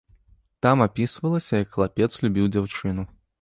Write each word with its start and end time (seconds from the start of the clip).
Там 0.65 0.81
апісвалася, 0.85 1.59
як 1.63 1.69
хлапец 1.77 2.09
любіў 2.25 2.49
дзяўчыну. 2.57 3.03